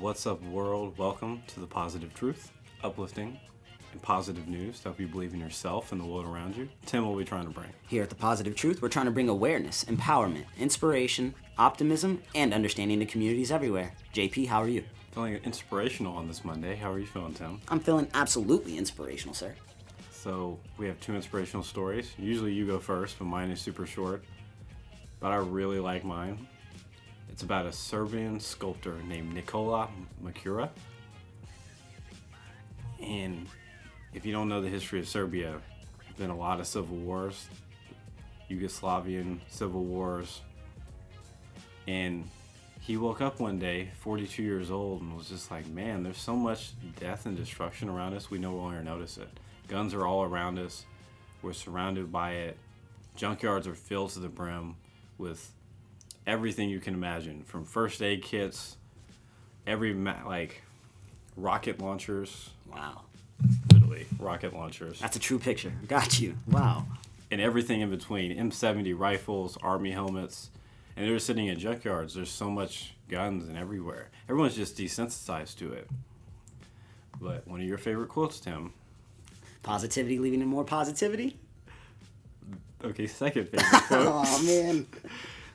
What's 0.00 0.26
up, 0.26 0.42
world? 0.42 0.98
Welcome 0.98 1.42
to 1.46 1.58
the 1.58 1.66
positive 1.66 2.12
truth, 2.12 2.52
uplifting, 2.84 3.40
and 3.92 4.02
positive 4.02 4.46
news 4.46 4.78
to 4.80 4.84
help 4.84 5.00
you 5.00 5.06
believe 5.06 5.32
in 5.32 5.40
yourself 5.40 5.90
and 5.90 5.98
the 5.98 6.04
world 6.04 6.26
around 6.26 6.54
you. 6.54 6.68
Tim, 6.84 7.06
what 7.06 7.12
are 7.12 7.16
we 7.16 7.24
trying 7.24 7.46
to 7.46 7.50
bring? 7.50 7.70
Here 7.88 8.02
at 8.02 8.10
The 8.10 8.14
Positive 8.14 8.54
Truth, 8.54 8.82
we're 8.82 8.90
trying 8.90 9.06
to 9.06 9.10
bring 9.10 9.30
awareness, 9.30 9.84
empowerment, 9.84 10.44
inspiration, 10.58 11.34
optimism, 11.56 12.22
and 12.34 12.52
understanding 12.52 12.98
to 13.00 13.06
communities 13.06 13.50
everywhere. 13.50 13.94
JP, 14.12 14.48
how 14.48 14.60
are 14.62 14.68
you? 14.68 14.84
Feeling 15.12 15.40
inspirational 15.44 16.14
on 16.14 16.28
this 16.28 16.44
Monday. 16.44 16.76
How 16.76 16.92
are 16.92 16.98
you 16.98 17.06
feeling, 17.06 17.32
Tim? 17.32 17.62
I'm 17.68 17.80
feeling 17.80 18.08
absolutely 18.12 18.76
inspirational, 18.76 19.34
sir. 19.34 19.54
So, 20.12 20.58
we 20.76 20.86
have 20.88 21.00
two 21.00 21.14
inspirational 21.14 21.62
stories. 21.62 22.12
Usually 22.18 22.52
you 22.52 22.66
go 22.66 22.78
first, 22.78 23.18
but 23.18 23.24
mine 23.24 23.50
is 23.50 23.62
super 23.62 23.86
short. 23.86 24.22
But 25.20 25.32
I 25.32 25.36
really 25.36 25.80
like 25.80 26.04
mine. 26.04 26.46
It's 27.36 27.42
about 27.42 27.66
a 27.66 27.72
Serbian 27.72 28.40
sculptor 28.40 28.94
named 29.06 29.34
Nikola 29.34 29.90
Makura. 30.24 30.70
And 32.98 33.46
if 34.14 34.24
you 34.24 34.32
don't 34.32 34.48
know 34.48 34.62
the 34.62 34.70
history 34.70 35.00
of 35.00 35.06
Serbia, 35.06 35.60
there's 36.00 36.16
been 36.16 36.30
a 36.30 36.34
lot 36.34 36.60
of 36.60 36.66
civil 36.66 36.96
wars, 36.96 37.50
Yugoslavian 38.50 39.40
civil 39.48 39.84
wars. 39.84 40.40
And 41.86 42.26
he 42.80 42.96
woke 42.96 43.20
up 43.20 43.38
one 43.38 43.58
day, 43.58 43.90
42 44.00 44.42
years 44.42 44.70
old, 44.70 45.02
and 45.02 45.14
was 45.14 45.28
just 45.28 45.50
like, 45.50 45.66
man, 45.66 46.02
there's 46.04 46.16
so 46.16 46.34
much 46.34 46.72
death 46.98 47.26
and 47.26 47.36
destruction 47.36 47.90
around 47.90 48.14
us, 48.14 48.30
we 48.30 48.38
no 48.38 48.56
longer 48.56 48.82
notice 48.82 49.18
it. 49.18 49.28
Guns 49.68 49.92
are 49.92 50.06
all 50.06 50.22
around 50.22 50.58
us, 50.58 50.86
we're 51.42 51.52
surrounded 51.52 52.10
by 52.10 52.30
it. 52.30 52.56
Junkyards 53.14 53.66
are 53.66 53.74
filled 53.74 54.12
to 54.12 54.20
the 54.20 54.28
brim 54.30 54.76
with 55.18 55.52
everything 56.26 56.68
you 56.68 56.80
can 56.80 56.94
imagine 56.94 57.42
from 57.44 57.64
first 57.64 58.02
aid 58.02 58.22
kits, 58.22 58.76
every, 59.66 59.94
ma- 59.94 60.26
like, 60.26 60.62
rocket 61.36 61.80
launchers, 61.80 62.50
Wow. 62.70 63.02
literally 63.72 64.06
rocket 64.18 64.54
launchers, 64.54 64.98
That's 65.00 65.16
a 65.16 65.20
true 65.20 65.38
picture. 65.38 65.72
Got 65.88 66.20
you. 66.20 66.36
Wow. 66.48 66.86
and 67.30 67.40
everything 67.40 67.80
in 67.80 67.90
between 67.90 68.36
M70 68.36 68.96
rifles, 68.98 69.56
army 69.62 69.90
helmets. 69.90 70.50
And 70.96 71.06
they're 71.06 71.18
sitting 71.18 71.46
in 71.48 71.58
junkyards. 71.58 72.14
There's 72.14 72.30
so 72.30 72.48
much 72.50 72.94
guns 73.08 73.48
and 73.48 73.56
everywhere. 73.58 74.08
Everyone's 74.30 74.54
just 74.56 74.78
desensitized 74.78 75.56
to 75.58 75.72
it. 75.72 75.90
But 77.20 77.46
one 77.46 77.60
of 77.60 77.66
your 77.66 77.76
favorite 77.78 78.08
quotes, 78.08 78.40
Tim. 78.40 78.72
Positivity 79.62 80.18
leading 80.18 80.40
to 80.40 80.46
more 80.46 80.64
positivity? 80.64 81.36
Okay, 82.84 83.06
second 83.06 83.48
favorite 83.48 83.82
quote. 83.88 84.06
Oh, 84.08 84.42
man. 84.46 84.86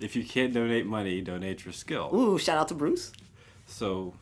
if 0.01 0.15
you 0.15 0.23
can't 0.23 0.53
donate 0.53 0.85
money, 0.85 1.21
donate 1.21 1.63
your 1.63 1.73
skill. 1.73 2.09
Ooh, 2.13 2.37
shout 2.37 2.57
out 2.57 2.67
to 2.69 2.73
Bruce. 2.73 3.11
So, 3.67 4.13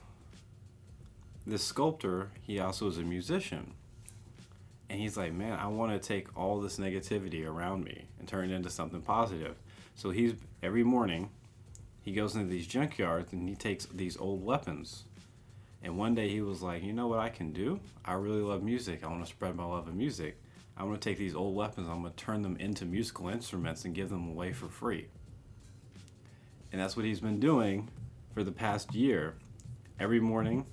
this 1.47 1.63
sculptor, 1.63 2.29
he 2.41 2.59
also 2.59 2.87
is 2.87 2.97
a 2.97 3.01
musician. 3.01 3.73
And 4.89 4.99
he's 4.99 5.17
like, 5.17 5.33
man, 5.33 5.57
I 5.59 5.67
want 5.67 5.91
to 5.91 6.07
take 6.07 6.35
all 6.37 6.59
this 6.59 6.77
negativity 6.77 7.47
around 7.47 7.83
me 7.83 8.05
and 8.17 8.27
turn 8.27 8.49
it 8.49 8.53
into 8.53 8.69
something 8.69 9.01
positive. 9.01 9.55
So 9.95 10.09
he's 10.09 10.33
every 10.63 10.83
morning, 10.83 11.29
he 12.01 12.11
goes 12.13 12.35
into 12.35 12.47
these 12.47 12.67
junkyards 12.67 13.33
and 13.33 13.47
he 13.47 13.55
takes 13.55 13.85
these 13.85 14.17
old 14.17 14.43
weapons. 14.43 15.03
And 15.83 15.97
one 15.97 16.15
day 16.15 16.29
he 16.29 16.41
was 16.41 16.61
like, 16.61 16.83
you 16.83 16.91
know 16.91 17.07
what 17.07 17.19
I 17.19 17.29
can 17.29 17.51
do? 17.51 17.79
I 18.03 18.13
really 18.13 18.41
love 18.41 18.63
music. 18.63 19.03
I 19.03 19.07
want 19.07 19.23
to 19.23 19.29
spread 19.29 19.55
my 19.55 19.65
love 19.65 19.87
of 19.87 19.93
music. 19.93 20.37
I 20.75 20.83
want 20.83 20.99
to 20.99 21.09
take 21.09 21.17
these 21.17 21.35
old 21.35 21.55
weapons. 21.55 21.87
I'm 21.87 22.01
going 22.01 22.13
to 22.13 22.23
turn 22.23 22.41
them 22.41 22.57
into 22.57 22.85
musical 22.85 23.29
instruments 23.29 23.85
and 23.85 23.93
give 23.93 24.09
them 24.09 24.27
away 24.29 24.53
for 24.53 24.67
free. 24.67 25.07
And 26.71 26.79
that's 26.79 26.95
what 26.95 27.05
he's 27.05 27.19
been 27.19 27.39
doing 27.39 27.89
for 28.33 28.43
the 28.43 28.51
past 28.51 28.93
year. 28.93 29.35
Every 29.99 30.19
morning, 30.19 30.65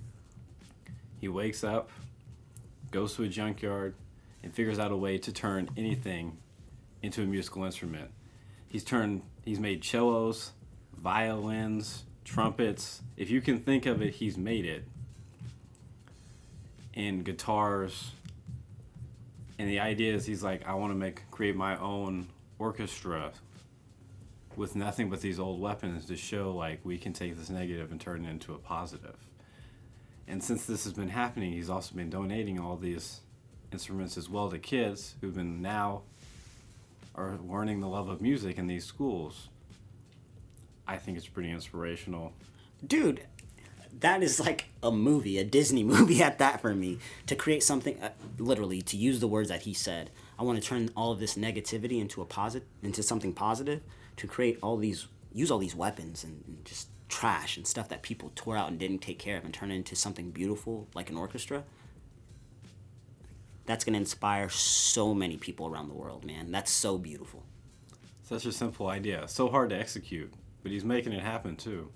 he 1.20 1.28
wakes 1.28 1.64
up, 1.64 1.90
goes 2.90 3.14
to 3.16 3.24
a 3.24 3.28
junkyard, 3.28 3.94
and 4.42 4.54
figures 4.54 4.78
out 4.78 4.92
a 4.92 4.96
way 4.96 5.18
to 5.18 5.32
turn 5.32 5.68
anything 5.76 6.38
into 7.02 7.22
a 7.22 7.26
musical 7.26 7.64
instrument. 7.64 8.10
He's 8.68 8.84
turned, 8.84 9.22
he's 9.44 9.58
made 9.58 9.84
cellos, 9.84 10.52
violins, 10.96 12.04
trumpets. 12.24 13.02
If 13.16 13.30
you 13.30 13.40
can 13.40 13.58
think 13.58 13.86
of 13.86 14.02
it, 14.02 14.14
he's 14.14 14.36
made 14.36 14.66
it. 14.66 14.84
And 16.94 17.24
guitars. 17.24 18.12
And 19.58 19.68
the 19.68 19.80
idea 19.80 20.14
is 20.14 20.26
he's 20.26 20.42
like, 20.42 20.66
I 20.66 20.74
want 20.74 20.92
to 20.92 20.96
make 20.96 21.30
create 21.30 21.56
my 21.56 21.78
own 21.78 22.28
orchestra 22.58 23.32
with 24.56 24.76
nothing 24.76 25.10
but 25.10 25.20
these 25.20 25.38
old 25.38 25.60
weapons 25.60 26.06
to 26.06 26.16
show 26.16 26.54
like 26.54 26.80
we 26.84 26.98
can 26.98 27.12
take 27.12 27.36
this 27.36 27.50
negative 27.50 27.90
and 27.90 28.00
turn 28.00 28.24
it 28.24 28.30
into 28.30 28.54
a 28.54 28.58
positive. 28.58 29.16
And 30.28 30.42
since 30.42 30.66
this 30.66 30.84
has 30.84 30.92
been 30.92 31.08
happening, 31.08 31.52
he's 31.52 31.70
also 31.70 31.94
been 31.94 32.10
donating 32.10 32.58
all 32.58 32.76
these 32.76 33.20
instruments 33.72 34.16
as 34.16 34.28
well 34.28 34.50
to 34.50 34.58
kids 34.58 35.14
who've 35.20 35.34
been 35.34 35.62
now 35.62 36.02
are 37.14 37.38
learning 37.48 37.80
the 37.80 37.88
love 37.88 38.08
of 38.08 38.20
music 38.20 38.58
in 38.58 38.66
these 38.66 38.84
schools. 38.84 39.48
I 40.86 40.96
think 40.96 41.16
it's 41.16 41.26
pretty 41.26 41.50
inspirational. 41.50 42.32
Dude, 42.86 43.22
that 44.00 44.22
is 44.22 44.38
like 44.38 44.66
a 44.82 44.90
movie, 44.90 45.38
a 45.38 45.44
Disney 45.44 45.82
movie 45.94 46.22
at 46.22 46.38
that 46.38 46.60
for 46.60 46.74
me. 46.74 46.98
To 47.26 47.34
create 47.34 47.62
something, 47.62 48.00
uh, 48.02 48.10
literally, 48.38 48.82
to 48.82 48.96
use 48.96 49.20
the 49.20 49.28
words 49.28 49.48
that 49.48 49.62
he 49.62 49.74
said, 49.74 50.10
I 50.38 50.42
want 50.42 50.62
to 50.62 50.66
turn 50.66 50.90
all 50.96 51.12
of 51.12 51.18
this 51.18 51.34
negativity 51.34 52.00
into 52.00 52.20
a 52.20 52.24
positive, 52.24 52.68
into 52.82 53.02
something 53.02 53.32
positive. 53.32 53.80
To 54.16 54.26
create 54.26 54.58
all 54.62 54.76
these, 54.76 55.06
use 55.32 55.50
all 55.50 55.58
these 55.58 55.74
weapons 55.74 56.24
and, 56.24 56.42
and 56.46 56.64
just 56.64 56.88
trash 57.08 57.56
and 57.56 57.66
stuff 57.66 57.88
that 57.88 58.02
people 58.02 58.32
tore 58.34 58.56
out 58.56 58.68
and 58.68 58.78
didn't 58.78 58.98
take 58.98 59.18
care 59.18 59.36
of, 59.36 59.44
and 59.44 59.52
turn 59.52 59.70
it 59.70 59.76
into 59.76 59.94
something 59.94 60.30
beautiful 60.30 60.88
like 60.94 61.10
an 61.10 61.16
orchestra. 61.16 61.64
That's 63.66 63.84
gonna 63.84 63.98
inspire 63.98 64.48
so 64.48 65.12
many 65.14 65.36
people 65.36 65.66
around 65.66 65.88
the 65.88 65.94
world, 65.94 66.24
man. 66.24 66.52
That's 66.52 66.70
so 66.70 66.98
beautiful. 66.98 67.44
Such 68.22 68.46
a 68.46 68.52
simple 68.52 68.88
idea, 68.88 69.28
so 69.28 69.48
hard 69.48 69.70
to 69.70 69.78
execute, 69.78 70.32
but 70.62 70.72
he's 70.72 70.84
making 70.84 71.12
it 71.12 71.22
happen 71.22 71.56
too. 71.56 71.90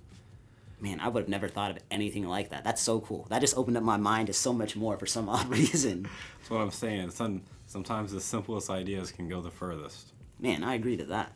Man, 0.80 0.98
I 1.00 1.08
would 1.08 1.24
have 1.24 1.28
never 1.28 1.48
thought 1.48 1.72
of 1.72 1.78
anything 1.90 2.26
like 2.26 2.50
that. 2.50 2.64
That's 2.64 2.80
so 2.80 3.00
cool. 3.00 3.26
That 3.28 3.40
just 3.40 3.56
opened 3.56 3.76
up 3.76 3.82
my 3.82 3.98
mind 3.98 4.28
to 4.28 4.32
so 4.32 4.52
much 4.52 4.76
more 4.76 4.96
for 4.96 5.06
some 5.06 5.28
odd 5.28 5.48
reason. 5.50 6.08
That's 6.38 6.50
what 6.50 6.60
I'm 6.60 6.70
saying. 6.70 7.10
Some, 7.10 7.42
sometimes 7.66 8.12
the 8.12 8.20
simplest 8.20 8.70
ideas 8.70 9.12
can 9.12 9.28
go 9.28 9.42
the 9.42 9.50
furthest. 9.50 10.12
Man, 10.38 10.64
I 10.64 10.74
agree 10.74 10.96
to 10.96 11.04
that. 11.06 11.32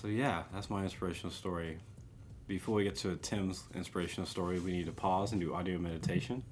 So 0.00 0.08
yeah, 0.08 0.44
that's 0.54 0.70
my 0.70 0.82
inspirational 0.82 1.30
story. 1.30 1.78
Before 2.46 2.76
we 2.76 2.84
get 2.84 2.96
to 2.96 3.16
Tim's 3.16 3.64
inspirational 3.74 4.26
story, 4.26 4.58
we 4.58 4.72
need 4.72 4.86
to 4.86 4.92
pause 4.92 5.32
and 5.32 5.40
do 5.42 5.52
audio 5.52 5.78
meditation. 5.78 6.42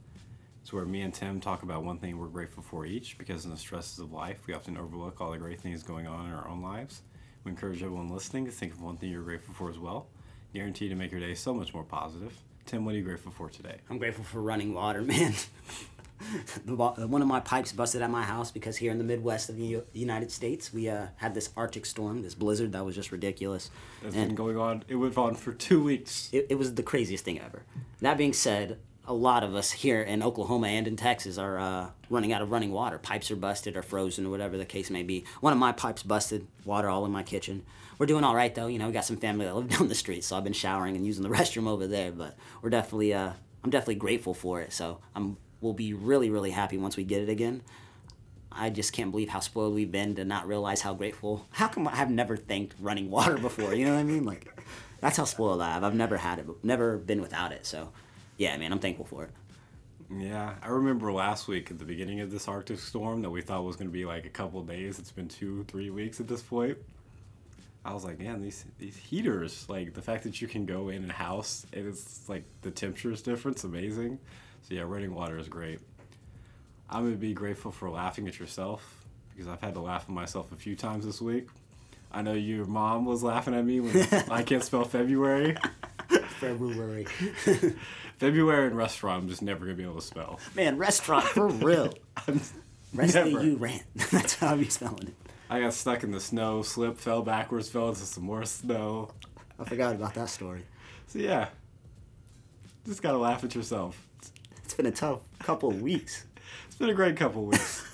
It's 0.60 0.70
where 0.70 0.84
me 0.84 1.00
and 1.00 1.14
Tim 1.14 1.40
talk 1.40 1.62
about 1.62 1.82
one 1.82 1.98
thing 1.98 2.18
we're 2.18 2.26
grateful 2.26 2.62
for 2.62 2.84
each 2.84 3.16
because 3.16 3.46
in 3.46 3.50
the 3.50 3.56
stresses 3.56 4.00
of 4.00 4.12
life, 4.12 4.40
we 4.46 4.52
often 4.52 4.76
overlook 4.76 5.22
all 5.22 5.30
the 5.30 5.38
great 5.38 5.62
things 5.62 5.82
going 5.82 6.06
on 6.06 6.26
in 6.26 6.34
our 6.34 6.46
own 6.46 6.60
lives. 6.60 7.00
We 7.42 7.50
encourage 7.50 7.82
everyone 7.82 8.10
listening 8.10 8.44
to 8.44 8.50
think 8.50 8.74
of 8.74 8.82
one 8.82 8.98
thing 8.98 9.10
you're 9.10 9.22
grateful 9.22 9.54
for 9.54 9.70
as 9.70 9.78
well. 9.78 10.08
Guaranteed 10.52 10.90
to 10.90 10.96
make 10.96 11.10
your 11.10 11.20
day 11.20 11.34
so 11.34 11.54
much 11.54 11.72
more 11.72 11.84
positive. 11.84 12.34
Tim, 12.66 12.84
what 12.84 12.94
are 12.94 12.98
you 12.98 13.04
grateful 13.04 13.32
for 13.32 13.48
today? 13.48 13.76
I'm 13.88 13.96
grateful 13.96 14.24
for 14.24 14.42
running 14.42 14.74
water, 14.74 15.00
man. 15.02 15.32
One 16.66 17.22
of 17.22 17.28
my 17.28 17.40
pipes 17.40 17.72
busted 17.72 18.02
at 18.02 18.10
my 18.10 18.22
house 18.22 18.50
because 18.50 18.76
here 18.76 18.90
in 18.92 18.98
the 18.98 19.04
Midwest 19.04 19.48
of 19.48 19.56
the 19.56 19.64
U- 19.64 19.86
United 19.92 20.30
States, 20.30 20.72
we 20.72 20.88
uh, 20.88 21.06
had 21.16 21.34
this 21.34 21.50
Arctic 21.56 21.86
storm, 21.86 22.22
this 22.22 22.34
blizzard 22.34 22.72
that 22.72 22.84
was 22.84 22.94
just 22.94 23.12
ridiculous. 23.12 23.70
That's 24.02 24.14
And- 24.14 24.28
been 24.28 24.34
going 24.36 24.56
on. 24.56 24.84
It 24.88 24.96
went 24.96 25.16
on 25.18 25.34
for 25.34 25.52
two 25.52 25.82
weeks. 25.82 26.28
it, 26.32 26.46
it 26.50 26.54
was 26.56 26.74
the 26.74 26.82
craziest 26.82 27.24
thing 27.24 27.40
ever. 27.40 27.62
That 28.00 28.18
being 28.18 28.32
said, 28.32 28.78
a 29.06 29.12
lot 29.14 29.42
of 29.42 29.54
us 29.54 29.70
here 29.70 30.02
in 30.02 30.22
Oklahoma 30.22 30.66
and 30.68 30.86
in 30.86 30.94
Texas 30.96 31.38
are 31.38 31.58
uh, 31.58 31.90
running 32.10 32.32
out 32.32 32.42
of 32.42 32.50
running 32.50 32.72
water. 32.72 32.98
Pipes 32.98 33.30
are 33.30 33.36
busted 33.36 33.76
or 33.76 33.82
frozen 33.82 34.26
or 34.26 34.30
whatever 34.30 34.58
the 34.58 34.66
case 34.66 34.90
may 34.90 35.02
be. 35.02 35.24
One 35.40 35.52
of 35.52 35.58
my 35.58 35.72
pipes 35.72 36.02
busted, 36.02 36.46
water 36.66 36.88
all 36.90 37.06
in 37.06 37.10
my 37.10 37.22
kitchen. 37.22 37.64
We're 37.98 38.06
doing 38.06 38.22
all 38.22 38.34
right 38.34 38.54
though. 38.54 38.66
You 38.66 38.78
know, 38.78 38.86
we 38.86 38.92
got 38.92 39.06
some 39.06 39.16
family 39.16 39.46
that 39.46 39.56
live 39.56 39.68
down 39.78 39.88
the 39.88 39.94
street, 39.94 40.24
so 40.24 40.36
I've 40.36 40.44
been 40.44 40.52
showering 40.52 40.94
and 40.94 41.06
using 41.06 41.22
the 41.22 41.28
restroom 41.36 41.66
over 41.68 41.86
there. 41.86 42.12
But 42.12 42.36
we're 42.60 42.68
definitely, 42.70 43.14
uh, 43.14 43.32
I'm 43.64 43.70
definitely 43.70 43.94
grateful 43.96 44.34
for 44.34 44.60
it. 44.60 44.72
So 44.74 44.98
I'm, 45.16 45.38
we'll 45.60 45.72
be 45.72 45.92
really, 45.94 46.30
really 46.30 46.50
happy 46.50 46.78
once 46.78 46.96
we 46.96 47.04
get 47.04 47.22
it 47.22 47.28
again. 47.28 47.62
I 48.50 48.70
just 48.70 48.92
can't 48.92 49.10
believe 49.10 49.28
how 49.28 49.40
spoiled 49.40 49.74
we've 49.74 49.92
been 49.92 50.14
to 50.16 50.24
not 50.24 50.48
realize 50.48 50.80
how 50.80 50.94
grateful. 50.94 51.46
How 51.50 51.68
come 51.68 51.86
I've 51.86 52.10
never 52.10 52.36
thanked 52.36 52.74
running 52.80 53.10
water 53.10 53.38
before? 53.38 53.74
You 53.74 53.86
know 53.86 53.94
what 53.94 54.00
I 54.00 54.04
mean? 54.04 54.24
Like, 54.24 54.50
that's 55.00 55.16
how 55.16 55.24
spoiled 55.24 55.60
I 55.60 55.74
have. 55.74 55.84
I've 55.84 55.94
never 55.94 56.16
had 56.16 56.40
it, 56.40 56.46
never 56.62 56.96
been 56.96 57.20
without 57.20 57.52
it. 57.52 57.66
So, 57.66 57.90
yeah, 58.36 58.56
man, 58.56 58.72
I'm 58.72 58.78
thankful 58.78 59.04
for 59.04 59.24
it. 59.24 59.30
Yeah, 60.10 60.54
I 60.62 60.68
remember 60.68 61.12
last 61.12 61.48
week 61.48 61.70
at 61.70 61.78
the 61.78 61.84
beginning 61.84 62.20
of 62.20 62.30
this 62.30 62.48
Arctic 62.48 62.78
storm 62.78 63.20
that 63.22 63.30
we 63.30 63.42
thought 63.42 63.64
was 63.64 63.76
going 63.76 63.88
to 63.88 63.92
be 63.92 64.06
like 64.06 64.24
a 64.24 64.30
couple 64.30 64.62
days. 64.62 64.98
It's 64.98 65.12
been 65.12 65.28
two, 65.28 65.64
three 65.68 65.90
weeks 65.90 66.18
at 66.18 66.26
this 66.26 66.42
point. 66.42 66.78
I 67.84 67.92
was 67.92 68.04
like, 68.04 68.18
man, 68.18 68.40
these 68.42 68.64
these 68.78 68.96
heaters, 68.96 69.66
like 69.68 69.94
the 69.94 70.02
fact 70.02 70.24
that 70.24 70.40
you 70.40 70.48
can 70.48 70.66
go 70.66 70.88
in 70.88 71.08
a 71.08 71.12
house 71.12 71.64
and 71.72 71.86
it's 71.86 72.28
like 72.28 72.44
the 72.62 72.70
temperature 72.70 73.12
is 73.12 73.22
different, 73.22 73.58
it's 73.58 73.64
amazing. 73.64 74.18
So 74.68 74.74
yeah, 74.74 74.82
running 74.82 75.14
water 75.14 75.38
is 75.38 75.48
great. 75.48 75.80
I'm 76.90 77.04
gonna 77.04 77.16
be 77.16 77.32
grateful 77.32 77.70
for 77.70 77.88
laughing 77.88 78.28
at 78.28 78.38
yourself 78.38 79.06
because 79.30 79.48
I've 79.48 79.62
had 79.62 79.72
to 79.74 79.80
laugh 79.80 80.02
at 80.02 80.10
myself 80.10 80.52
a 80.52 80.56
few 80.56 80.76
times 80.76 81.06
this 81.06 81.22
week. 81.22 81.48
I 82.12 82.20
know 82.20 82.34
your 82.34 82.66
mom 82.66 83.06
was 83.06 83.22
laughing 83.22 83.54
at 83.54 83.64
me 83.64 83.80
when 83.80 84.06
I 84.30 84.42
can't 84.42 84.62
spell 84.62 84.84
February. 84.84 85.56
February. 86.40 87.04
February 88.18 88.66
and 88.66 88.76
restaurant, 88.76 89.22
I'm 89.22 89.28
just 89.30 89.40
never 89.40 89.64
gonna 89.64 89.76
be 89.76 89.84
able 89.84 89.94
to 89.94 90.02
spell. 90.02 90.38
Man, 90.54 90.76
restaurant 90.76 91.24
for 91.24 91.48
real. 91.48 91.94
I'm 92.26 92.40
Rest 92.92 93.16
of 93.16 93.26
never. 93.32 93.44
you 93.44 93.56
rant. 93.56 93.84
That's 94.10 94.34
how 94.34 94.48
I'm 94.48 94.68
spelling 94.68 95.08
it. 95.08 95.14
I 95.48 95.60
got 95.60 95.72
stuck 95.72 96.04
in 96.04 96.10
the 96.10 96.20
snow, 96.20 96.60
slipped, 96.60 97.00
fell 97.00 97.22
backwards, 97.22 97.70
fell 97.70 97.88
into 97.88 98.00
some 98.00 98.24
more 98.24 98.44
snow. 98.44 99.12
I 99.58 99.64
forgot 99.64 99.94
about 99.94 100.12
that 100.14 100.28
story. 100.28 100.62
So 101.06 101.20
yeah, 101.20 101.48
just 102.84 103.00
gotta 103.00 103.16
laugh 103.18 103.44
at 103.44 103.54
yourself. 103.54 104.07
It's 104.68 104.74
been 104.74 104.84
a 104.84 104.90
tough 104.90 105.20
couple 105.38 105.70
of 105.70 105.80
weeks. 105.80 106.26
It's 106.66 106.76
been 106.76 106.90
a 106.90 106.94
great 106.94 107.16
couple 107.16 107.42
of 107.42 107.48
weeks. 107.48 107.84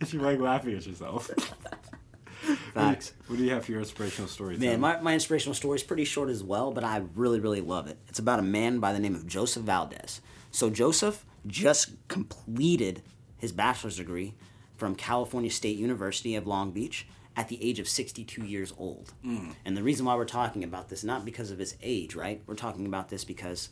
if 0.00 0.14
you 0.14 0.20
like 0.20 0.38
laughing 0.38 0.76
at 0.76 0.86
yourself. 0.86 1.26
Facts. 2.74 3.12
What 3.26 3.38
do 3.38 3.44
you 3.44 3.50
have 3.50 3.64
for 3.64 3.72
your 3.72 3.80
inspirational 3.80 4.28
story? 4.28 4.56
Man, 4.56 4.80
my, 4.80 5.00
my 5.00 5.14
inspirational 5.14 5.54
story 5.54 5.76
is 5.76 5.82
pretty 5.82 6.04
short 6.04 6.30
as 6.30 6.42
well, 6.44 6.70
but 6.70 6.84
I 6.84 7.02
really, 7.16 7.40
really 7.40 7.60
love 7.60 7.88
it. 7.88 7.98
It's 8.08 8.20
about 8.20 8.38
a 8.38 8.42
man 8.42 8.78
by 8.78 8.92
the 8.92 9.00
name 9.00 9.16
of 9.16 9.26
Joseph 9.26 9.64
Valdez. 9.64 10.20
So, 10.52 10.70
Joseph 10.70 11.26
just 11.46 11.90
completed 12.06 13.02
his 13.36 13.50
bachelor's 13.50 13.96
degree 13.96 14.34
from 14.76 14.94
California 14.94 15.50
State 15.50 15.76
University 15.76 16.36
of 16.36 16.46
Long 16.46 16.70
Beach 16.70 17.08
at 17.36 17.48
the 17.48 17.62
age 17.62 17.80
of 17.80 17.88
62 17.88 18.44
years 18.44 18.72
old. 18.78 19.12
Mm. 19.26 19.54
And 19.64 19.76
the 19.76 19.82
reason 19.82 20.06
why 20.06 20.14
we're 20.14 20.24
talking 20.24 20.62
about 20.62 20.88
this, 20.88 21.02
not 21.02 21.24
because 21.24 21.50
of 21.50 21.58
his 21.58 21.76
age, 21.82 22.14
right? 22.14 22.40
We're 22.46 22.54
talking 22.54 22.86
about 22.86 23.08
this 23.08 23.24
because 23.24 23.70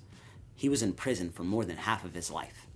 he 0.60 0.68
was 0.68 0.82
in 0.82 0.92
prison 0.92 1.30
for 1.30 1.42
more 1.42 1.64
than 1.64 1.78
half 1.78 2.04
of 2.04 2.12
his 2.12 2.30
life. 2.30 2.66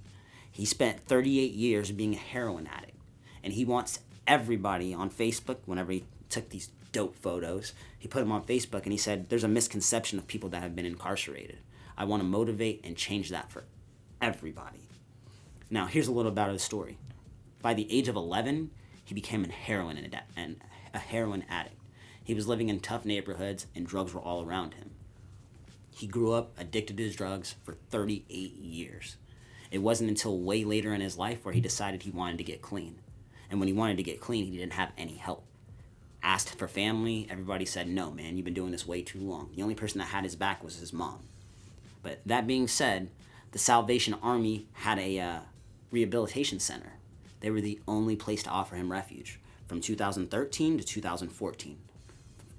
He 0.50 0.64
spent 0.64 1.04
38 1.04 1.52
years 1.52 1.92
being 1.92 2.14
a 2.14 2.16
heroin 2.16 2.66
addict. 2.66 2.96
And 3.42 3.52
he 3.52 3.66
wants 3.66 4.00
everybody 4.26 4.94
on 4.94 5.10
Facebook, 5.10 5.58
whenever 5.66 5.92
he 5.92 6.04
took 6.30 6.48
these 6.48 6.70
dope 6.92 7.14
photos, 7.14 7.74
he 7.98 8.08
put 8.08 8.20
them 8.20 8.32
on 8.32 8.46
Facebook 8.46 8.84
and 8.84 8.92
he 8.92 8.96
said, 8.96 9.28
There's 9.28 9.44
a 9.44 9.48
misconception 9.48 10.18
of 10.18 10.26
people 10.26 10.48
that 10.48 10.62
have 10.62 10.74
been 10.74 10.86
incarcerated. 10.86 11.58
I 11.94 12.04
want 12.04 12.22
to 12.22 12.26
motivate 12.26 12.80
and 12.84 12.96
change 12.96 13.28
that 13.28 13.50
for 13.50 13.64
everybody. 14.18 14.88
Now, 15.68 15.84
here's 15.84 16.08
a 16.08 16.12
little 16.12 16.32
about 16.32 16.52
his 16.52 16.62
story. 16.62 16.96
By 17.60 17.74
the 17.74 17.86
age 17.94 18.08
of 18.08 18.16
11, 18.16 18.70
he 19.04 19.14
became 19.14 19.44
a 19.44 19.52
heroin 19.52 19.98
ad- 19.98 20.22
and 20.34 20.56
a 20.94 20.98
heroin 20.98 21.44
addict. 21.50 21.76
He 22.24 22.32
was 22.32 22.48
living 22.48 22.70
in 22.70 22.80
tough 22.80 23.04
neighborhoods 23.04 23.66
and 23.74 23.86
drugs 23.86 24.14
were 24.14 24.22
all 24.22 24.42
around 24.42 24.72
him. 24.72 24.92
He 25.94 26.06
grew 26.08 26.32
up 26.32 26.52
addicted 26.58 26.96
to 26.96 27.04
his 27.04 27.14
drugs 27.14 27.54
for 27.64 27.76
38 27.90 28.56
years. 28.56 29.16
It 29.70 29.78
wasn't 29.78 30.10
until 30.10 30.38
way 30.38 30.64
later 30.64 30.92
in 30.92 31.00
his 31.00 31.16
life 31.16 31.44
where 31.44 31.54
he 31.54 31.60
decided 31.60 32.02
he 32.02 32.10
wanted 32.10 32.38
to 32.38 32.44
get 32.44 32.62
clean. 32.62 32.98
And 33.48 33.60
when 33.60 33.68
he 33.68 33.72
wanted 33.72 33.96
to 33.98 34.02
get 34.02 34.20
clean, 34.20 34.44
he 34.44 34.56
didn't 34.56 34.72
have 34.72 34.92
any 34.98 35.16
help. 35.16 35.44
Asked 36.22 36.58
for 36.58 36.66
family, 36.66 37.28
everybody 37.30 37.64
said, 37.64 37.88
No, 37.88 38.10
man, 38.10 38.36
you've 38.36 38.44
been 38.44 38.54
doing 38.54 38.72
this 38.72 38.88
way 38.88 39.02
too 39.02 39.20
long. 39.20 39.50
The 39.54 39.62
only 39.62 39.74
person 39.76 39.98
that 39.98 40.08
had 40.08 40.24
his 40.24 40.34
back 40.34 40.64
was 40.64 40.76
his 40.76 40.92
mom. 40.92 41.28
But 42.02 42.20
that 42.26 42.46
being 42.46 42.66
said, 42.66 43.10
the 43.52 43.58
Salvation 43.58 44.14
Army 44.20 44.66
had 44.72 44.98
a 44.98 45.20
uh, 45.20 45.38
rehabilitation 45.92 46.58
center. 46.58 46.94
They 47.38 47.50
were 47.50 47.60
the 47.60 47.80
only 47.86 48.16
place 48.16 48.42
to 48.44 48.50
offer 48.50 48.74
him 48.74 48.90
refuge 48.90 49.38
from 49.68 49.80
2013 49.80 50.78
to 50.78 50.84
2014, 50.84 51.78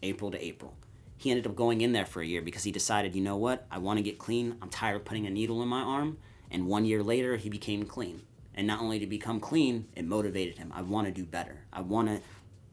April 0.04 0.32
to 0.32 0.44
April. 0.44 0.76
He 1.18 1.32
ended 1.32 1.48
up 1.48 1.56
going 1.56 1.82
in 1.82 1.94
there 1.94 2.06
for 2.06 2.22
a 2.22 2.26
year 2.26 2.42
because 2.42 2.64
he 2.64 2.72
decided, 2.72 3.16
you 3.16 3.22
know 3.22 3.38
what, 3.38 3.66
I 3.72 3.78
want 3.78 3.98
to 3.98 4.04
get 4.04 4.20
clean. 4.20 4.58
I'm 4.62 4.70
tired 4.70 4.98
of 4.98 5.06
putting 5.06 5.26
a 5.26 5.30
needle 5.30 5.62
in 5.62 5.68
my 5.68 5.82
arm. 5.82 6.18
And 6.52 6.68
one 6.68 6.86
year 6.86 7.02
later, 7.02 7.38
he 7.38 7.50
became 7.50 7.86
clean. 7.86 8.22
And 8.54 8.68
not 8.68 8.82
only 8.82 9.00
to 9.00 9.08
become 9.08 9.40
clean, 9.40 9.88
it 9.96 10.06
motivated 10.06 10.58
him. 10.58 10.72
I 10.74 10.82
want 10.82 11.08
to 11.08 11.14
do 11.14 11.26
better. 11.26 11.66
I 11.74 11.82
want 11.82 12.08
to 12.08 12.22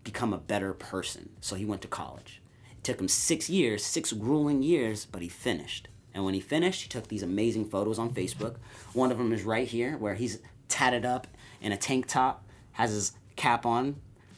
become 0.05 0.33
a 0.33 0.39
better 0.39 0.73
person. 0.75 1.31
So 1.41 1.57
he 1.57 1.65
went 1.65 1.83
to 1.83 1.89
college. 1.89 2.43
It 2.71 2.85
took 2.85 3.01
him 3.01 3.09
six 3.09 3.49
years, 3.49 3.85
six 3.85 4.13
grueling 4.13 4.63
years, 4.63 5.07
but 5.07 5.23
he 5.23 5.29
finished. 5.29 5.89
And 6.15 6.25
when 6.25 6.35
he 6.35 6.41
finished, 6.41 6.83
he 6.83 6.89
took 6.89 7.09
these 7.09 7.23
amazing 7.23 7.71
photos 7.71 7.99
on 7.99 8.13
Facebook. 8.13 8.57
One 8.93 9.11
of 9.11 9.19
them 9.19 9.33
is 9.33 9.45
right 9.45 9.67
here, 9.67 9.97
where 9.97 10.15
he's 10.15 10.41
tatted 10.69 11.05
up 11.05 11.27
in 11.61 11.73
a 11.73 11.77
tank 11.77 12.07
top, 12.07 12.45
has 12.73 12.91
his 12.91 13.13
cap 13.37 13.65
on, 13.65 13.97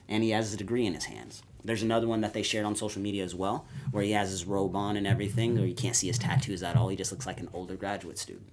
and 0.08 0.22
he 0.22 0.30
has 0.30 0.50
his 0.50 0.56
degree 0.56 0.86
in 0.86 0.94
his 0.94 1.06
hands. 1.06 1.42
There's 1.64 1.82
another 1.82 2.06
one 2.06 2.20
that 2.20 2.34
they 2.34 2.42
shared 2.42 2.66
on 2.66 2.76
social 2.76 3.00
media 3.00 3.24
as 3.24 3.34
well, 3.34 3.66
where 3.90 4.02
he 4.02 4.12
has 4.12 4.30
his 4.30 4.44
robe 4.44 4.76
on 4.76 4.96
and 4.96 5.06
everything, 5.06 5.58
or 5.58 5.64
you 5.64 5.74
can't 5.74 5.96
see 5.96 6.08
his 6.08 6.18
tattoos 6.18 6.62
at 6.62 6.76
all. 6.76 6.88
He 6.88 6.96
just 6.96 7.10
looks 7.10 7.26
like 7.26 7.40
an 7.40 7.48
older 7.54 7.74
graduate 7.74 8.18
student. 8.18 8.46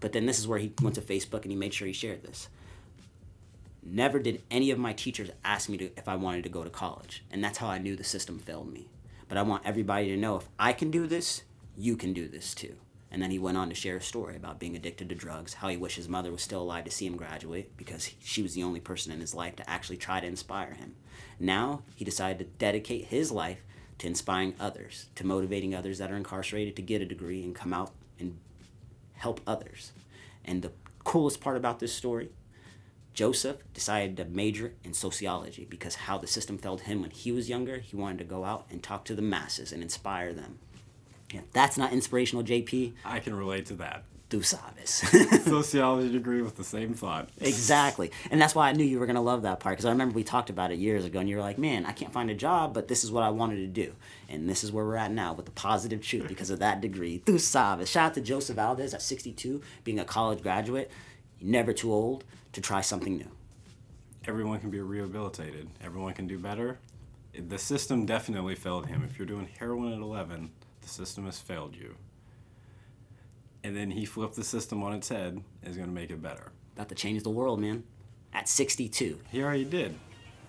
But 0.00 0.12
then 0.12 0.26
this 0.26 0.38
is 0.38 0.48
where 0.48 0.58
he 0.58 0.72
went 0.82 0.96
to 0.96 1.00
Facebook 1.00 1.42
and 1.42 1.52
he 1.52 1.56
made 1.56 1.72
sure 1.72 1.86
he 1.86 1.92
shared 1.92 2.22
this. 2.24 2.48
Never 3.82 4.18
did 4.18 4.42
any 4.50 4.70
of 4.70 4.78
my 4.78 4.92
teachers 4.92 5.30
ask 5.44 5.68
me 5.68 5.78
to, 5.78 5.84
if 5.96 6.08
I 6.08 6.16
wanted 6.16 6.42
to 6.44 6.48
go 6.48 6.64
to 6.64 6.70
college, 6.70 7.24
and 7.30 7.42
that's 7.42 7.58
how 7.58 7.68
I 7.68 7.78
knew 7.78 7.96
the 7.96 8.04
system 8.04 8.38
failed 8.38 8.72
me. 8.72 8.88
But 9.28 9.38
I 9.38 9.42
want 9.42 9.64
everybody 9.64 10.08
to 10.08 10.16
know 10.16 10.36
if 10.36 10.48
I 10.58 10.72
can 10.72 10.90
do 10.90 11.06
this, 11.06 11.42
you 11.76 11.96
can 11.96 12.12
do 12.12 12.28
this 12.28 12.54
too. 12.54 12.74
And 13.10 13.22
then 13.22 13.30
he 13.30 13.38
went 13.38 13.56
on 13.56 13.70
to 13.70 13.74
share 13.74 13.96
a 13.96 14.02
story 14.02 14.36
about 14.36 14.58
being 14.58 14.76
addicted 14.76 15.08
to 15.08 15.14
drugs, 15.14 15.54
how 15.54 15.68
he 15.68 15.76
wished 15.76 15.96
his 15.96 16.08
mother 16.08 16.30
was 16.30 16.42
still 16.42 16.60
alive 16.60 16.84
to 16.84 16.90
see 16.90 17.06
him 17.06 17.16
graduate 17.16 17.74
because 17.76 18.06
he- 18.06 18.16
she 18.20 18.42
was 18.42 18.54
the 18.54 18.62
only 18.62 18.80
person 18.80 19.12
in 19.12 19.20
his 19.20 19.34
life 19.34 19.56
to 19.56 19.70
actually 19.70 19.96
try 19.96 20.20
to 20.20 20.26
inspire 20.26 20.74
him. 20.74 20.94
Now 21.40 21.82
he 21.94 22.04
decided 22.04 22.38
to 22.38 22.58
dedicate 22.58 23.06
his 23.06 23.30
life 23.30 23.62
to 23.98 24.06
inspiring 24.06 24.54
others, 24.60 25.06
to 25.14 25.26
motivating 25.26 25.74
others 25.74 25.98
that 25.98 26.10
are 26.10 26.16
incarcerated 26.16 26.76
to 26.76 26.82
get 26.82 27.02
a 27.02 27.06
degree 27.06 27.42
and 27.42 27.54
come 27.54 27.72
out 27.72 27.92
and 28.18 28.38
help 29.14 29.40
others. 29.46 29.92
And 30.44 30.62
the 30.62 30.72
coolest 31.04 31.40
part 31.40 31.56
about 31.56 31.80
this 31.80 31.94
story, 31.94 32.30
Joseph 33.14 33.56
decided 33.74 34.16
to 34.18 34.24
major 34.26 34.74
in 34.84 34.94
sociology 34.94 35.66
because 35.68 35.96
how 35.96 36.18
the 36.18 36.26
system 36.26 36.58
failed 36.58 36.82
him 36.82 37.00
when 37.00 37.10
he 37.10 37.32
was 37.32 37.48
younger, 37.48 37.78
he 37.78 37.96
wanted 37.96 38.18
to 38.18 38.24
go 38.24 38.44
out 38.44 38.66
and 38.70 38.82
talk 38.82 39.04
to 39.06 39.14
the 39.14 39.22
masses 39.22 39.72
and 39.72 39.82
inspire 39.82 40.32
them. 40.32 40.60
That's 41.52 41.76
not 41.76 41.92
inspirational, 41.92 42.44
JP, 42.44 42.92
I 43.04 43.20
can 43.20 43.34
relate 43.34 43.66
to 43.66 43.74
that. 43.74 44.04
do 44.30 44.40
sabes. 44.40 45.04
Sociology 45.44 46.10
degree 46.12 46.42
with 46.42 46.56
the 46.56 46.64
same 46.64 46.94
thought. 46.94 47.28
exactly. 47.40 48.10
And 48.30 48.40
that's 48.40 48.54
why 48.54 48.68
I 48.68 48.72
knew 48.72 48.84
you 48.84 48.98
were 48.98 49.06
going 49.06 49.16
to 49.16 49.22
love 49.22 49.42
that 49.42 49.60
part 49.60 49.74
because 49.74 49.84
I 49.86 49.90
remember 49.90 50.14
we 50.14 50.24
talked 50.24 50.50
about 50.50 50.70
it 50.70 50.78
years 50.78 51.04
ago 51.04 51.18
and 51.20 51.28
you 51.28 51.36
were 51.36 51.42
like, 51.42 51.58
man, 51.58 51.86
I 51.86 51.92
can't 51.92 52.12
find 52.12 52.30
a 52.30 52.34
job, 52.34 52.74
but 52.74 52.88
this 52.88 53.04
is 53.04 53.10
what 53.10 53.22
I 53.22 53.30
wanted 53.30 53.56
to 53.56 53.66
do. 53.66 53.94
And 54.28 54.48
this 54.48 54.62
is 54.64 54.70
where 54.72 54.84
we're 54.84 54.96
at 54.96 55.10
now 55.12 55.32
with 55.32 55.46
the 55.46 55.52
positive 55.52 56.02
truth 56.02 56.28
because 56.28 56.50
of 56.50 56.58
that 56.58 56.80
degree. 56.80 57.18
Tu 57.24 57.38
sabes. 57.38 57.88
Shout 57.88 58.06
out 58.06 58.14
to 58.14 58.20
Joseph 58.20 58.56
Valdez 58.56 58.92
at 58.94 59.02
62, 59.02 59.62
being 59.84 59.98
a 59.98 60.04
college 60.04 60.42
graduate, 60.42 60.90
never 61.40 61.72
too 61.72 61.92
old 61.92 62.24
to 62.52 62.60
try 62.60 62.80
something 62.82 63.16
new. 63.16 63.30
Everyone 64.26 64.60
can 64.60 64.68
be 64.70 64.80
rehabilitated. 64.80 65.68
Everyone 65.82 66.12
can 66.12 66.26
do 66.26 66.38
better. 66.38 66.78
The 67.34 67.58
system 67.58 68.04
definitely 68.04 68.56
failed 68.56 68.86
him. 68.86 69.02
If 69.08 69.18
you're 69.18 69.26
doing 69.26 69.48
heroin 69.58 69.92
at 69.92 70.00
11, 70.00 70.50
the 70.88 70.94
system 70.94 71.26
has 71.26 71.38
failed 71.38 71.76
you. 71.76 71.96
And 73.62 73.76
then 73.76 73.90
he 73.90 74.04
flipped 74.04 74.36
the 74.36 74.44
system 74.44 74.82
on 74.82 74.92
its 74.94 75.08
head 75.08 75.34
and 75.34 75.70
is 75.70 75.76
going 75.76 75.88
to 75.88 75.94
make 75.94 76.10
it 76.10 76.22
better. 76.22 76.52
About 76.74 76.88
to 76.88 76.94
change 76.94 77.22
the 77.22 77.30
world, 77.30 77.60
man. 77.60 77.84
At 78.32 78.48
62. 78.48 79.20
He 79.30 79.42
already 79.42 79.64
did. 79.64 79.94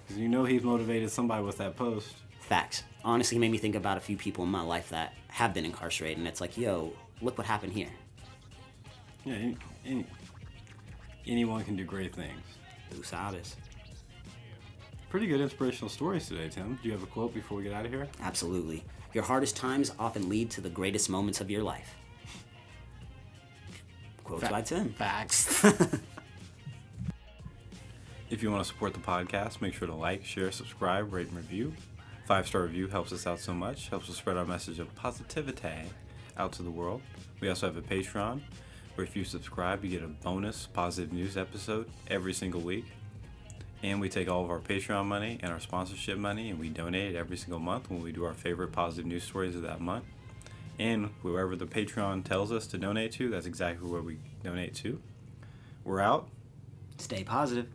Because 0.07 0.21
you 0.21 0.29
know 0.29 0.45
he's 0.45 0.63
motivated 0.63 1.11
somebody 1.11 1.43
with 1.43 1.57
that 1.57 1.75
post. 1.75 2.13
Facts. 2.41 2.83
Honestly, 3.03 3.37
made 3.37 3.51
me 3.51 3.57
think 3.57 3.75
about 3.75 3.97
a 3.97 4.01
few 4.01 4.17
people 4.17 4.43
in 4.43 4.49
my 4.49 4.61
life 4.61 4.89
that 4.89 5.13
have 5.27 5.53
been 5.53 5.65
incarcerated, 5.65 6.17
and 6.17 6.27
it's 6.27 6.41
like, 6.41 6.57
yo, 6.57 6.93
look 7.21 7.37
what 7.37 7.47
happened 7.47 7.73
here. 7.73 7.89
Yeah, 9.23 9.35
any, 9.35 9.57
any, 9.85 10.05
anyone 11.27 11.63
can 11.63 11.75
do 11.75 11.83
great 11.85 12.13
things. 12.13 12.41
Tu 12.91 13.01
sabes. 13.03 13.55
Pretty 15.09 15.27
good 15.27 15.41
inspirational 15.41 15.89
stories 15.89 16.27
today, 16.27 16.49
Tim. 16.49 16.77
Do 16.81 16.87
you 16.87 16.93
have 16.93 17.03
a 17.03 17.07
quote 17.07 17.33
before 17.33 17.57
we 17.57 17.63
get 17.63 17.73
out 17.73 17.85
of 17.85 17.91
here? 17.91 18.07
Absolutely. 18.21 18.83
Your 19.13 19.23
hardest 19.23 19.55
times 19.55 19.91
often 19.97 20.29
lead 20.29 20.51
to 20.51 20.61
the 20.61 20.69
greatest 20.69 21.09
moments 21.09 21.41
of 21.41 21.49
your 21.49 21.63
life. 21.63 21.95
Quotes 24.23 24.47
by 24.47 24.61
Tim. 24.61 24.93
Facts. 24.93 25.47
if 28.29 28.43
you 28.43 28.51
want 28.51 28.63
to 28.63 28.67
support 28.67 28.93
the 28.93 28.99
podcast, 28.99 29.61
make 29.61 29.73
sure 29.73 29.87
to 29.87 29.95
like, 29.95 30.23
share, 30.23 30.51
subscribe, 30.51 31.11
rate, 31.11 31.27
and 31.27 31.37
review. 31.37 31.73
Five 32.27 32.47
star 32.47 32.61
review 32.61 32.87
helps 32.87 33.11
us 33.11 33.25
out 33.25 33.39
so 33.39 33.55
much, 33.55 33.89
helps 33.89 34.07
us 34.07 34.17
spread 34.17 34.37
our 34.37 34.45
message 34.45 34.77
of 34.77 34.93
positivity 34.93 35.89
out 36.37 36.51
to 36.53 36.61
the 36.61 36.69
world. 36.69 37.01
We 37.39 37.49
also 37.49 37.65
have 37.65 37.77
a 37.77 37.81
Patreon 37.81 38.41
where 38.93 39.07
if 39.07 39.15
you 39.15 39.23
subscribe, 39.23 39.83
you 39.83 39.89
get 39.89 40.03
a 40.03 40.07
bonus 40.07 40.67
positive 40.67 41.11
news 41.11 41.37
episode 41.37 41.89
every 42.07 42.33
single 42.33 42.61
week. 42.61 42.85
And 43.81 44.01
we 44.01 44.09
take 44.09 44.29
all 44.29 44.43
of 44.43 44.49
our 44.49 44.59
Patreon 44.59 45.05
money 45.05 45.39
and 45.41 45.51
our 45.53 45.59
sponsorship 45.59 46.17
money 46.17 46.49
and 46.49 46.59
we 46.59 46.69
donate 46.69 47.15
it 47.15 47.17
every 47.17 47.37
single 47.37 47.59
month 47.59 47.89
when 47.89 48.01
we 48.01 48.11
do 48.11 48.25
our 48.25 48.33
favorite 48.33 48.71
positive 48.71 49.05
news 49.05 49.23
stories 49.23 49.55
of 49.55 49.61
that 49.61 49.79
month. 49.79 50.03
And 50.77 51.11
whoever 51.23 51.55
the 51.55 51.65
Patreon 51.65 52.23
tells 52.23 52.51
us 52.51 52.67
to 52.67 52.77
donate 52.77 53.13
to, 53.13 53.29
that's 53.29 53.45
exactly 53.45 53.89
where 53.89 54.01
we 54.01 54.17
donate 54.43 54.75
to. 54.75 55.01
We're 55.83 56.01
out. 56.01 56.29
Stay 56.97 57.23
positive. 57.23 57.67